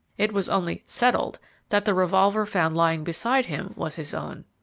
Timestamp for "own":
4.15-4.45